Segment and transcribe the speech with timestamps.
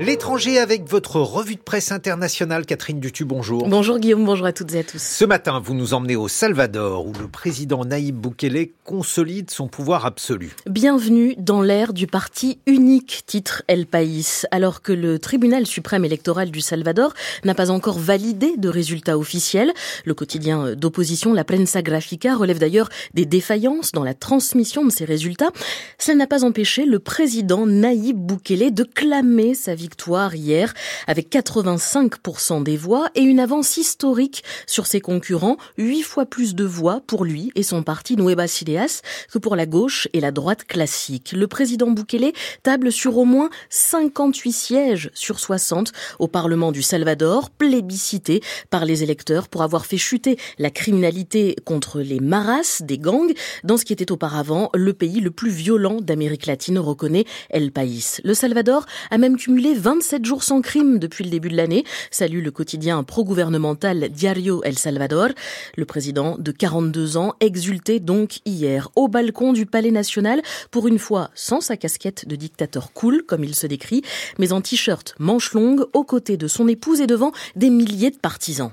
[0.00, 3.68] L'étranger avec votre revue de presse internationale, Catherine Dutu, bonjour.
[3.68, 4.98] Bonjour Guillaume, bonjour à toutes et à tous.
[4.98, 10.06] Ce matin, vous nous emmenez au Salvador, où le président Naïb Bukele consolide son pouvoir
[10.06, 10.52] absolu.
[10.64, 16.50] Bienvenue dans l'ère du parti unique, titre El País, alors que le tribunal suprême électoral
[16.50, 17.12] du Salvador
[17.44, 19.74] n'a pas encore validé de résultats officiels.
[20.06, 25.04] Le quotidien d'opposition, la Prensa Grafica, relève d'ailleurs des défaillances dans la transmission de ces
[25.04, 25.50] résultats.
[25.98, 30.72] Cela n'a pas empêché le président Naïb Bukele de clamer sa victoire victoire hier
[31.08, 36.64] avec 85% des voix et une avance historique sur ses concurrents, huit fois plus de
[36.64, 40.64] voix pour lui et son parti Nuevas Ideas que pour la gauche et la droite
[40.64, 41.32] classique.
[41.32, 42.32] Le président Bukele
[42.62, 49.02] table sur au moins 58 sièges sur 60 au Parlement du Salvador, plébiscité par les
[49.02, 53.92] électeurs pour avoir fait chuter la criminalité contre les maras des gangs dans ce qui
[53.92, 58.20] était auparavant le pays le plus violent d'Amérique latine, reconnaît El País.
[58.22, 62.42] Le Salvador a même cumulé 27 jours sans crime depuis le début de l'année, salue
[62.42, 65.28] le quotidien pro-gouvernemental Diario El Salvador.
[65.76, 70.98] Le président de 42 ans exultait donc hier au balcon du Palais national, pour une
[70.98, 74.02] fois sans sa casquette de dictateur cool, comme il se décrit,
[74.38, 78.18] mais en t-shirt manche longue, aux côtés de son épouse et devant des milliers de
[78.18, 78.72] partisans.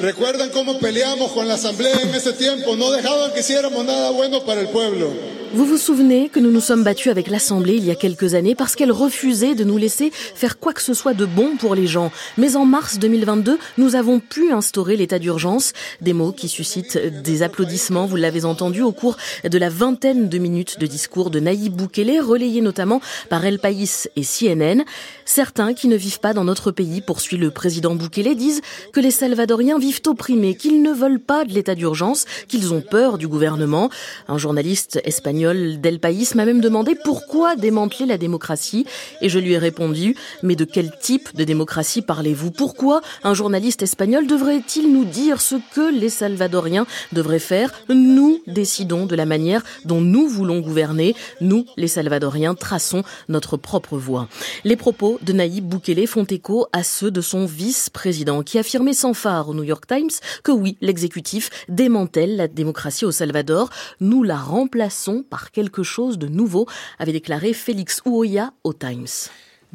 [0.00, 3.42] Recuerdan peleamos con en ese tiempo, dejaban que
[3.84, 5.35] nada bueno para el pueblo.
[5.52, 8.54] Vous vous souvenez que nous nous sommes battus avec l'Assemblée il y a quelques années
[8.54, 11.86] parce qu'elle refusait de nous laisser faire quoi que ce soit de bon pour les
[11.86, 12.10] gens.
[12.36, 17.42] Mais en mars 2022, nous avons pu instaurer l'état d'urgence, des mots qui suscitent des
[17.42, 21.74] applaudissements, vous l'avez entendu au cours de la vingtaine de minutes de discours de Naïb
[21.74, 24.84] Boukele, relayés notamment par El País et CNN.
[25.24, 29.10] Certains qui ne vivent pas dans notre pays, poursuit le président Boukele, disent que les
[29.10, 33.90] Salvadoriens vivent opprimés, qu'ils ne veulent pas de l'état d'urgence, qu'ils ont peur du gouvernement.
[34.28, 38.86] Un journaliste espagnol Del País m'a même demandé pourquoi démanteler la démocratie
[39.20, 42.50] et je lui ai répondu mais de quel type de démocratie parlez-vous?
[42.50, 47.70] Pourquoi un journaliste espagnol devrait-il nous dire ce que les Salvadoriens devraient faire?
[47.90, 51.14] Nous décidons de la manière dont nous voulons gouverner.
[51.42, 54.28] Nous, les Salvadoriens, traçons notre propre voie.
[54.64, 59.12] Les propos de Naïb Boukele font écho à ceux de son vice-président qui affirmait sans
[59.12, 60.10] phare au New York Times
[60.42, 63.68] que oui, l'exécutif démantèle la démocratie au Salvador.
[64.00, 66.66] Nous la remplaçons par quelque chose de nouveau,
[66.98, 69.06] avait déclaré Félix Ouoya au Times.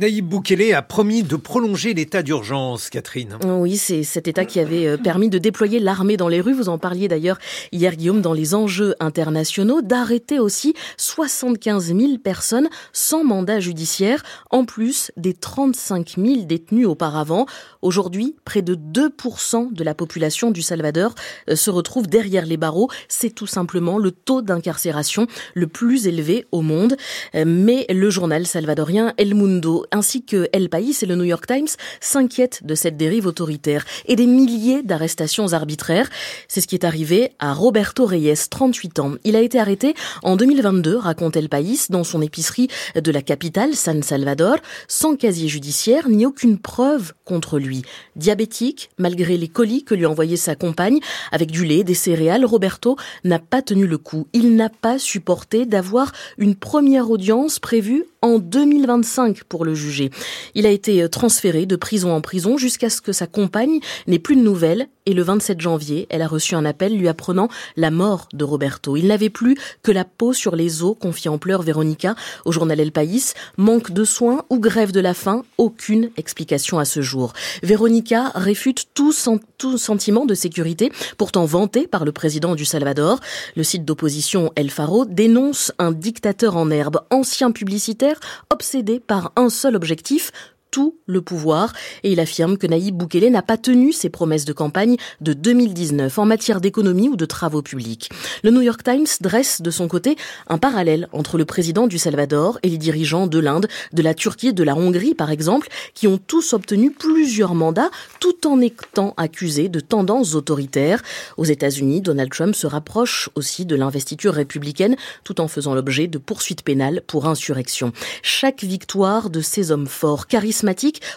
[0.01, 3.37] Naïb Boukele a promis de prolonger l'état d'urgence, Catherine.
[3.45, 6.55] Oui, c'est cet état qui avait euh, permis de déployer l'armée dans les rues.
[6.55, 7.37] Vous en parliez d'ailleurs
[7.71, 14.65] hier, Guillaume, dans les enjeux internationaux, d'arrêter aussi 75 000 personnes sans mandat judiciaire, en
[14.65, 17.45] plus des 35 000 détenus auparavant.
[17.83, 21.13] Aujourd'hui, près de 2% de la population du Salvador
[21.47, 22.89] euh, se retrouve derrière les barreaux.
[23.07, 26.97] C'est tout simplement le taux d'incarcération le plus élevé au monde.
[27.35, 31.45] Euh, mais le journal salvadorien El Mundo ainsi que El País et le New York
[31.47, 31.67] Times
[31.99, 36.09] s'inquiètent de cette dérive autoritaire et des milliers d'arrestations arbitraires.
[36.47, 39.13] C'est ce qui est arrivé à Roberto Reyes, 38 ans.
[39.23, 39.93] Il a été arrêté
[40.23, 44.57] en 2022, raconte El País, dans son épicerie de la capitale, San Salvador,
[44.87, 47.81] sans casier judiciaire ni aucune preuve contre lui.
[48.15, 50.99] Diabétique, malgré les colis que lui envoyait sa compagne,
[51.31, 54.27] avec du lait, des céréales, Roberto n'a pas tenu le coup.
[54.33, 60.09] Il n'a pas supporté d'avoir une première audience prévue en 2025 pour le juger.
[60.55, 64.35] Il a été transféré de prison en prison jusqu'à ce que sa compagne n'ait plus
[64.35, 68.27] de nouvelles et le 27 janvier, elle a reçu un appel lui apprenant la mort
[68.33, 68.95] de Roberto.
[68.95, 72.15] Il n'avait plus que la peau sur les os, confie en pleurs Véronica
[72.45, 73.33] au journal El País.
[73.57, 77.33] Manque de soins ou grève de la faim, aucune explication à ce jour.
[77.63, 79.13] Véronica réfute tout,
[79.57, 83.19] tout sentiment de sécurité, pourtant vanté par le président du Salvador.
[83.55, 88.10] Le site d'opposition El Faro dénonce un dictateur en herbe, ancien publicitaire,
[88.49, 90.31] obsédé par un seul objectif,
[90.71, 91.73] tout le pouvoir
[92.03, 96.17] et il affirme que Naïb Boukele n'a pas tenu ses promesses de campagne de 2019
[96.17, 98.09] en matière d'économie ou de travaux publics.
[98.43, 100.15] Le New York Times dresse de son côté
[100.47, 104.53] un parallèle entre le président du Salvador et les dirigeants de l'Inde, de la Turquie,
[104.53, 107.91] de la Hongrie par exemple, qui ont tous obtenu plusieurs mandats
[108.21, 111.03] tout en étant accusés de tendances autoritaires.
[111.35, 116.17] Aux États-Unis, Donald Trump se rapproche aussi de l'investiture républicaine tout en faisant l'objet de
[116.17, 117.91] poursuites pénales pour insurrection.
[118.23, 120.60] Chaque victoire de ces hommes forts, charismatiques,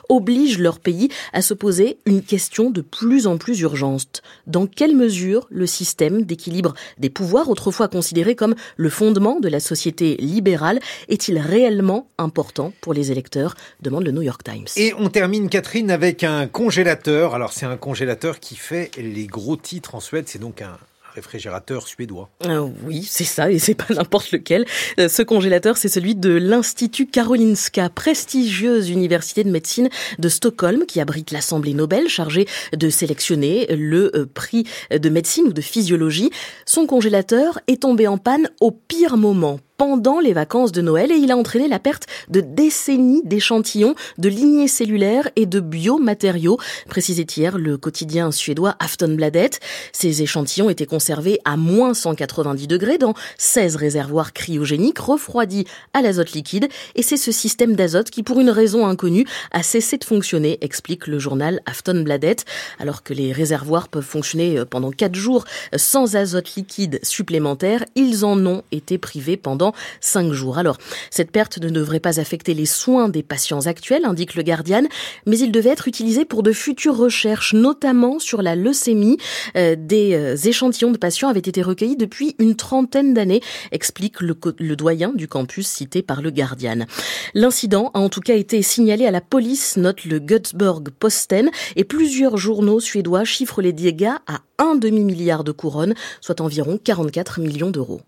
[0.08, 4.22] obligent leur pays à se poser une question de plus en plus urgente.
[4.46, 9.60] Dans quelle mesure le système d'équilibre des pouvoirs, autrefois considéré comme le fondement de la
[9.60, 14.66] société libérale, est-il réellement important pour les électeurs demande le New York Times.
[14.76, 17.34] Et on termine, Catherine, avec un congélateur.
[17.34, 20.24] Alors c'est un congélateur qui fait les gros titres en Suède.
[20.28, 20.76] C'est donc un
[21.14, 22.30] réfrigérateur suédois.
[22.46, 24.64] Euh, oui, c'est ça, et c'est pas n'importe lequel.
[24.98, 29.88] Euh, ce congélateur, c'est celui de l'Institut Karolinska, prestigieuse université de médecine
[30.18, 32.46] de Stockholm, qui abrite l'Assemblée Nobel chargée
[32.76, 36.30] de sélectionner le euh, prix de médecine ou de physiologie.
[36.66, 41.16] Son congélateur est tombé en panne au pire moment pendant les vacances de Noël et
[41.16, 47.26] il a entraîné la perte de décennies d'échantillons de lignées cellulaires et de biomatériaux, précisait
[47.36, 49.50] hier le quotidien suédois Aftonbladet.
[49.92, 56.32] Ces échantillons étaient conservés à moins 190 degrés dans 16 réservoirs cryogéniques refroidis à l'azote
[56.32, 60.58] liquide et c'est ce système d'azote qui, pour une raison inconnue, a cessé de fonctionner,
[60.60, 62.36] explique le journal Aftonbladet,
[62.78, 65.44] alors que les réservoirs peuvent fonctionner euh, pendant 4 jours
[65.76, 69.63] sans azote liquide supplémentaire, ils en ont été privés pendant
[70.00, 70.58] cinq jours.
[70.58, 70.78] Alors,
[71.10, 74.84] cette perte ne devrait pas affecter les soins des patients actuels, indique le Guardian,
[75.26, 79.18] mais il devait être utilisé pour de futures recherches, notamment sur la leucémie.
[79.56, 83.40] Euh, des euh, échantillons de patients avaient été recueillis depuis une trentaine d'années,
[83.72, 86.86] explique le, le doyen du campus cité par le Guardian.
[87.34, 91.84] L'incident a en tout cas été signalé à la police, note le Göteborg Posten, et
[91.84, 97.70] plusieurs journaux suédois chiffrent les dégâts à un demi-milliard de couronnes, soit environ 44 millions
[97.70, 98.00] d'euros.